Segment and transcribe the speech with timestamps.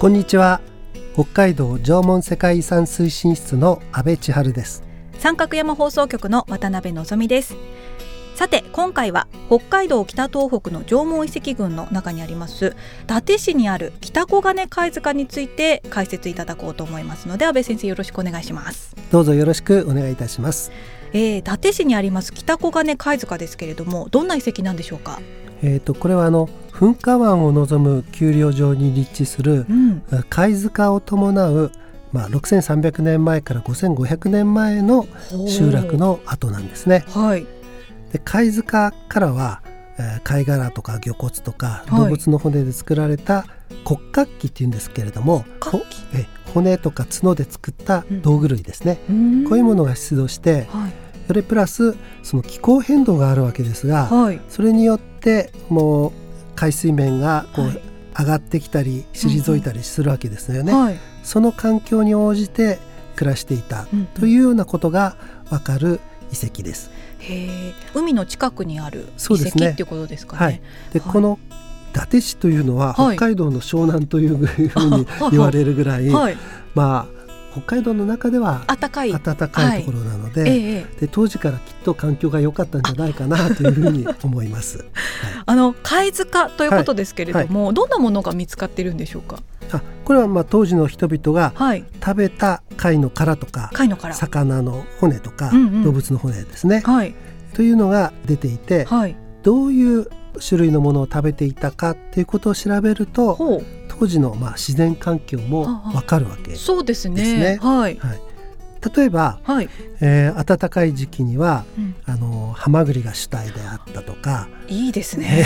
[0.00, 0.62] こんにちは。
[1.12, 4.82] 北海道縄文世界遺産推進室の阿部千春です。
[5.18, 7.54] 三角山放送局の渡辺のぞみです。
[8.34, 18.96] さて今回は北海道北東北の縄文遺跡群の中にあります伊達市にある北小金貝塚について解説いただこうと思いますので安倍先生よろしくお願いします。
[19.12, 20.72] どうぞよろしくお願いいたします。
[21.12, 25.20] えー、伊達市にあります北小金貝塚ですけれどもどんな遺跡なんでしょうか？
[25.62, 31.72] えっ、とこれはあの噴火湾を望む丘陵上に立地する、うん、貝塚を伴う
[32.12, 35.06] まあ、6300年前から5500年前の
[35.46, 37.04] 集落の跡なんですね。
[37.08, 37.46] はい、
[38.12, 39.62] で貝塚からは、
[39.98, 43.44] えー、貝殻とか魚骨とか動物の骨で作られた
[43.84, 45.44] 骨格器っていうんですけれども、
[46.14, 50.92] え骨とか角で作った道具類ですね、うん、こういうものが出土して、はい、
[51.30, 56.12] それプラスその気候変動があるわけですが、はい、それによってもう
[56.56, 57.80] 海水面がこう、はい、
[58.18, 60.72] 上がってきたり退いたりするわけですよね。
[60.72, 62.80] はい、その環境に応じて
[63.14, 63.86] 暮らしていた
[64.18, 65.14] というようなことが
[65.50, 66.00] わかる
[66.32, 66.90] 遺跡です。
[67.20, 70.44] へ海の近くにある遺跡、ね、っていうことですかね。
[70.44, 70.60] はい、
[70.92, 71.38] で、この
[71.90, 76.08] 伊達市というのは北海道の湘南というふうに言われるぐらい、
[76.74, 77.19] まあ
[77.52, 79.12] 北海道の中では暖かい。
[79.12, 80.50] 暖かいところなのではい、
[81.00, 84.78] で当時からきっと環境が良かったんじゃないかなというふうに思います。
[84.78, 84.86] はい、
[85.46, 89.42] あの貝塚ということですけれども、はい、どんなものが見つかっているんでしょうか？
[89.72, 91.52] あこれはまあ当時の人々が
[92.04, 94.14] 食べた貝の殻とか、貝の殻。
[94.14, 97.14] 魚の骨とか、うんうん、動物の骨ですね、はい、
[97.54, 100.06] というのが出ていて、はい、どういう
[100.46, 103.62] 種類のものを食べていたかっていうことを調べると
[104.00, 106.56] 当時のまあ自然環境もわかるわけですね。
[106.58, 107.58] そうですね。
[107.60, 108.20] はい、はい。
[108.96, 109.68] 例えば、はい。
[110.00, 115.44] えー、暖かい時期には、うん、あのハマグリが主体であったとかいいですね。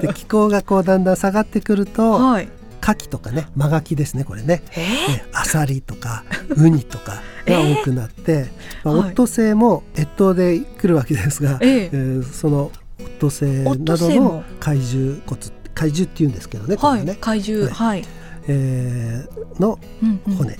[0.00, 2.48] で気候がこうだんだん下がってくると、はい、
[2.82, 8.48] 牡蠣とかね真牡蠣ですねこれね、えー、アサリとかウニとかが多くなって、えー、
[8.84, 15.40] まあ、オットセイも越冬で来るわけですが、えー、えー、そのオットセイなどの怪獣骨
[15.78, 18.04] 怪獣っていうんですけどね、はい、ね怪獣、はい、
[18.48, 19.78] えー、の
[20.36, 20.58] 骨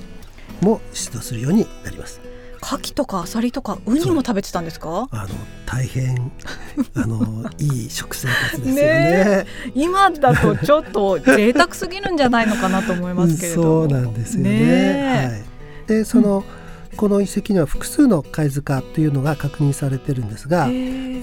[0.60, 2.20] も出土するようになります。
[2.60, 5.08] 牡蠣とかアサリとかウニも食べてたんですか？
[5.10, 5.28] あの
[5.66, 6.30] 大変
[6.94, 9.46] あのいい食生活ですよね。
[9.74, 20.68] 今だとちょっと贅沢すぎるんじゃないのかなと思いますけれどそうなんですよね、ね、はい、でその、うんこの遺跡には複数の貝塚というのが確認されてるんですが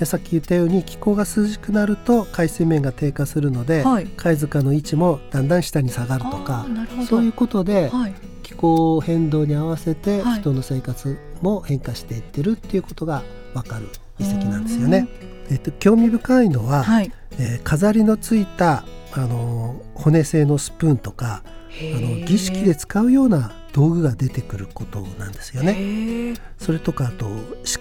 [0.05, 6.65] さっき言ったように気候が涼しくなると海水面が低下するので、はい、貝塚の位置もだんだん下に下がるとか
[7.07, 13.87] そういうことで、はい、気候変動に合わせて人の生活も変化していってるっていうことが分かる
[14.19, 15.07] 遺跡なんですよね。
[15.49, 18.83] えっと、興味深いのは、はい、えー、飾りのついた
[19.13, 26.33] あの骨製のスプーンとかあの儀式で使うような道具が出てくることなんですよね。
[26.57, 27.27] それとかあと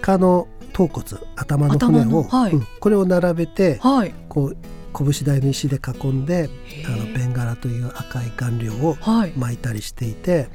[0.01, 1.05] 鹿の頭骨
[1.37, 2.51] 頭の骨を、はい。
[2.51, 4.57] うん、これを並べて、はい、こう
[4.93, 6.49] 拳台の石で囲んで
[6.85, 8.97] あのベンガラという赤い顔料を
[9.37, 10.49] 巻いたりしていて、はい、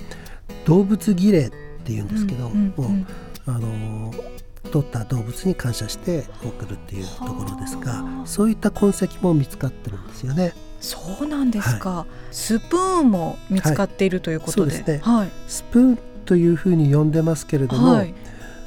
[0.67, 1.51] 動物儀礼っ
[1.85, 3.07] ていうんですけど、うんうんうん、
[3.47, 4.13] あの
[4.71, 10.53] 取った動物に感謝して送るっていうところですがそういった痕跡も見つかってるんですよね。
[10.81, 15.01] そうなんですか、はい、スプーンも見つかっているということで、はい、ね。
[15.03, 18.15] はい、スプーンというふうに呼んでますけれども、はい、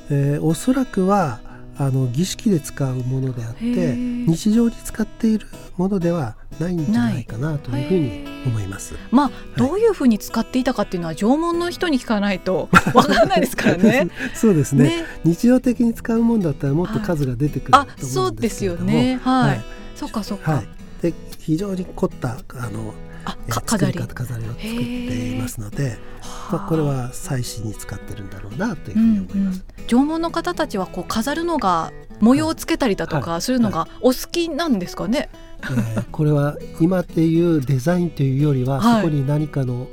[0.09, 1.39] えー、おそらくは
[1.77, 8.93] あの儀式で使うものであって日常に使っているものではないんじゃないかなというふうに思います。
[9.09, 14.09] まあ、どういうふうに使っていたかっていうのは縄文の人に聞かないと わからないですからね。
[14.35, 19.19] そうですね、ね、日常的に使うもんだったらもっと数が出てくると思うんですけれども、はい、そうですよね。
[19.23, 19.49] はい。
[19.49, 19.61] はい、
[19.95, 20.63] そっかそっか。
[21.03, 22.93] はい、で非常に凝ったあの
[23.25, 23.99] あ飾り。
[23.99, 25.97] 飾りを作っていますので、
[26.51, 29.63] まあ、これは祭祀に使ってるんだろうなというふうに思います。
[29.77, 35.29] うんうん、縄文の方たちはこう飾るのが模様をつけたりだとかするのがお好きなんですかね？
[35.61, 39.87] えー、これは今っていうデザインというよりは、はい、そこに何かの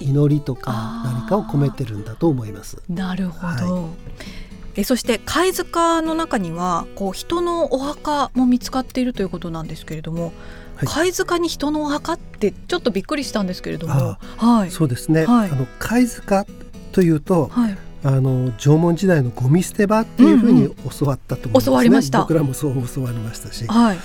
[0.00, 2.82] 祈りとか何かを込めてるんだと思います。
[2.88, 10.32] なるほど、はい、えそして貝塚の中にはこう人のお墓も見つかっているということなんですけれども、
[10.76, 16.46] はい、貝塚に人のお墓ってちょっとびっくりしたんですけれども、はい、そうですね、はい、あの貝塚
[16.92, 22.20] というと、はい、あの縄文時代のゴミ捨て場っていうふうに教わったと思うんですね、うんうん、教わりました。
[22.20, 23.98] 僕らもそう教わりましたし、はい。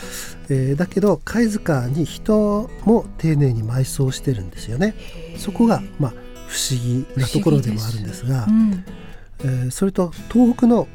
[0.50, 4.96] えー、だけど貝塚に人も丁寧に埋葬してるんですよね。
[5.38, 6.14] そこが、まあ、
[6.48, 8.86] 不思議なところでもあるんですが、うん、
[9.40, 10.88] えー、それと東北の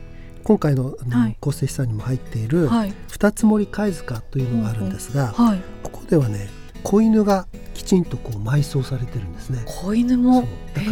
[0.43, 0.97] 今回の
[1.41, 2.69] 構成資産にも入っている
[3.11, 6.49] 二つ森貝塚というのがあるんですが、はい、ここではね
[6.83, 9.63] 子犬がきちんとこう埋葬されてるんですね。
[9.67, 10.43] 子犬も？
[10.75, 10.91] だか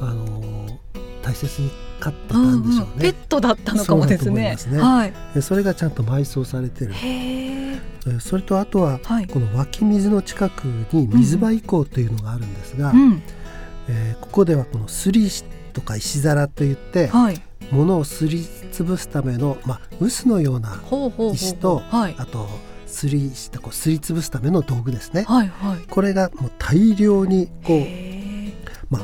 [0.00, 0.66] らあの
[1.22, 1.70] 大切に
[2.00, 4.56] 飼ってたんでしょうね、うんうん、ペットだったのかもですね。
[4.58, 4.78] そね。
[4.80, 6.94] はい、それがちゃんと埋葬されてる。
[8.20, 13.22] それとあとは、はい、この湧き水の近くに水場遺構というのがあるんですが、うん、
[13.88, 15.44] えー、ここではこのすり石
[15.78, 17.40] とか石皿といって、はい、
[17.70, 20.82] 物をすりつぶすための、まあ、臼のような
[21.32, 22.48] 石とあと
[22.86, 27.84] すりしたこうすりつぶすための道具ですね、はいはい、これがもう大量にこう
[28.90, 29.02] まあ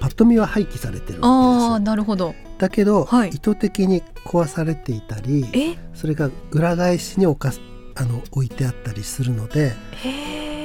[0.00, 2.34] パッと見は廃棄されてるあなるほど。
[2.58, 7.54] だけど、はい、意図的に壊されていたりそれが裏返しに置か
[7.94, 9.72] あの置いてあったりするので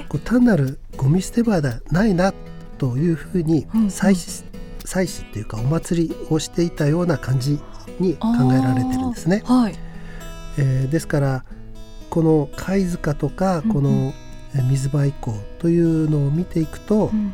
[0.09, 2.33] こう単なるゴミ捨て場ではないな
[2.77, 4.46] というふうに祭祀、うん。
[4.46, 4.46] うん、
[4.87, 7.59] 祭祀っていうかお祭りをしていたような感じ
[7.99, 9.43] に考えられてるんですね。
[9.45, 9.75] はい。
[10.57, 11.43] えー、ですから
[12.09, 14.13] この貝塚とかこの
[14.69, 17.33] 水場以降というのを見ていくと、うん、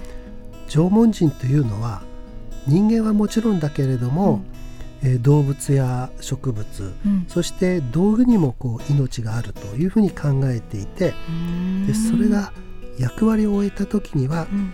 [0.67, 2.01] 縄文人というのは
[2.67, 4.41] 人間はもちろんだけれども、
[5.03, 11.13] うん、えー、動物や植物、うん、そして道具にもこう命があるというふうに考えていて
[11.85, 12.51] でそれが
[12.97, 14.73] 役割を終えた時には、うん、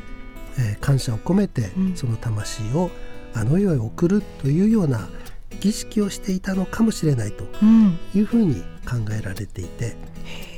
[0.57, 2.89] えー、感謝を込めてその魂を
[3.33, 5.09] あの世へ送るというような
[5.59, 7.43] 儀式をしていたのかもしれないと
[8.15, 8.55] いうふうに
[8.87, 9.95] 考えられていて、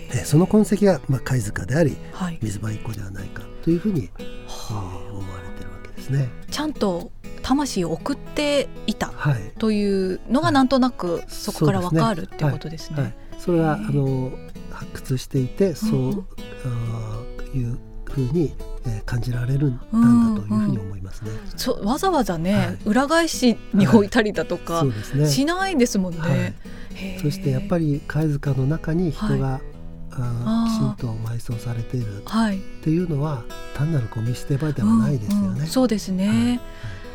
[0.10, 6.30] えー、その痕跡が、まあ、貝塚であり、はい、水場一個ではないかというふうに、えー、思われてるわけですね。
[6.50, 7.12] ちゃんと
[7.42, 9.12] 魂を送っていた
[9.58, 13.16] というのがなんとなくそこからわかるっていうことですね。
[13.40, 14.32] それはあの
[14.72, 17.80] 発掘していてそう、うん、いう
[18.12, 18.54] ふうに
[19.06, 21.32] 感じられるんだというふうに思いますね。
[21.32, 21.34] う
[21.78, 24.86] んうん、わざわざね、はい、裏返しに置いたりだとか、
[25.28, 26.20] しないですもんね。
[26.20, 29.62] はい、そしてやっぱり貝塚の中に人が、はい、
[30.12, 32.24] あきちんと埋葬されている。
[32.24, 32.24] っ
[32.84, 33.44] ていうのは、
[33.76, 35.48] 単なるゴミ捨て場ではないですよね。
[35.48, 36.60] うんうん、そうですね、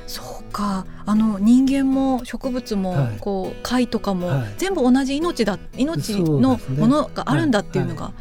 [0.07, 0.87] そうか。
[1.05, 8.13] あの人間も植物も、こう貝とかも、全部同じ命だ命のものがあるんだっていうのが、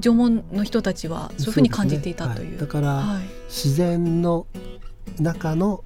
[0.00, 2.48] 縄文の人たちはそういうふうに感じていたという。
[2.48, 2.50] うね。
[2.52, 4.46] はい、だから、自然の
[5.20, 5.82] 中の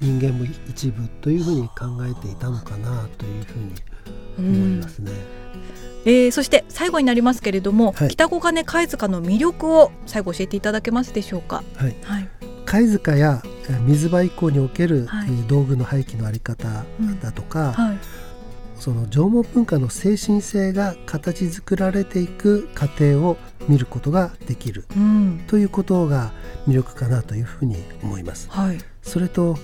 [0.00, 3.74] 人間も一部というふうに考えていたのかなというふうに
[4.38, 5.12] 思いますね。
[6.04, 11.64] えー、そして最後になりますけれども、はい、北小金貝塚の魅力を最後教えていただけますでしょうか？
[11.74, 12.28] はい、はい、
[12.64, 13.42] 貝塚や
[13.86, 16.84] 水場以降における、はい、道具の廃棄のあり方
[17.20, 17.72] だとか、うん。
[17.72, 17.98] はい、
[18.78, 23.36] その縄文文化の精神性が形作られていく過程を
[23.68, 26.32] 見ることができる、うん、ということが
[26.68, 28.48] 魅力かなというふうに思います。
[28.50, 29.56] はい、それと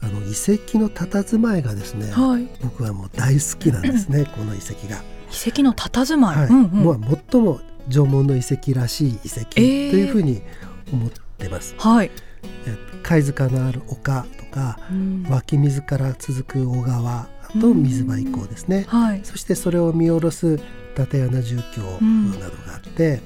[0.00, 4.96] あの遺跡の佇まいがですね、はい、僕はもう大好きなんですね この遺跡が。
[4.96, 6.46] 遺跡の佇まい、はい。
[6.48, 10.42] うんうん、もう最も縄文の遺跡らしい遺跡というふうに
[10.92, 11.74] 思ってます。
[11.76, 12.10] えー、はい、
[13.02, 20.60] 貝塚のある丘とか、うん、湧き水から続く小川と水場以降ですね、はい、そしてそれを見下ろす伊
[20.96, 21.60] 達穴住居
[22.38, 23.20] などがあって、うん、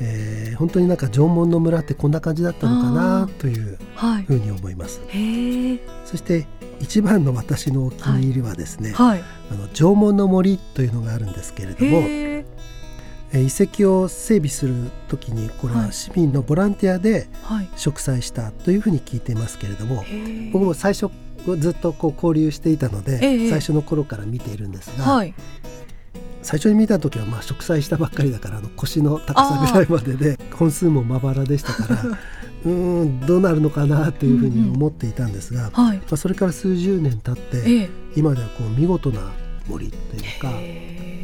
[0.00, 3.78] えー、本当になんか縄文の村ってこんな感じだったのかなという
[4.26, 5.00] ふうに思います。
[5.00, 6.46] はい、そして
[6.80, 12.29] 一番の私のお気に入りはですね、はい、あの縄文の森というのがあるんですけれども
[13.32, 14.74] 遺跡を整備する
[15.08, 17.28] 時にこれは市民のボランティアで
[17.76, 20.04] 植栽したというふうに聞いていますけれども、
[20.52, 21.10] 僕も最初
[21.58, 25.34] ずっとこう交流していたので、最初の頃から見ているんですが、はい、
[26.42, 32.18] 最初に見た時はまあ植栽したばっかりだからあの腰の高さぐらいまでで本数もまばらでしたから
[32.66, 39.20] うんどうなるのかなというふうに思っていたんですが、 まあ、それから数十年経って、ええ、今ではこう見事な
[39.68, 40.52] 森というか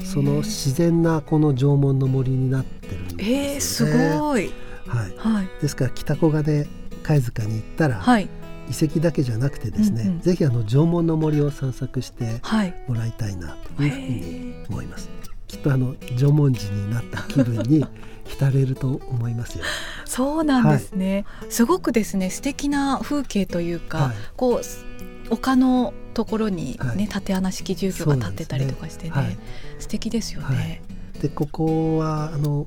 [0.06, 3.94] その自然なこの縄文の森になってるんですよね。
[3.94, 4.52] えー、すごい、
[4.86, 6.66] はい、はい、ですから北小金
[7.02, 8.28] 貝塚に行ったら、はい、
[8.68, 12.40] 遺跡だけじゃなくてですね、うんうん、ぜひあの縄文の森を散策して
[12.88, 15.10] もらいたいなというふうに思います。
[15.46, 17.86] きっとあの縄文人になった気分に
[18.26, 19.64] 浸れると思いますよ。
[20.04, 29.16] そうなんですね、はい、すごくですね素敵な風景というか、はい、こう丘のところにね、はい、縦穴式住居が建ってたりとかしてね、ね。
[29.16, 29.36] はい、
[29.78, 30.80] 素敵ですよね。
[31.20, 32.64] でここはあの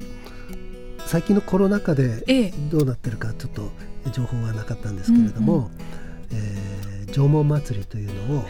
[1.08, 3.72] 最近のコロナ禍でどうなってるかちょっと
[4.12, 5.72] 情報はなかったんですけれども、
[6.32, 8.46] ええー、縄文祭りというのを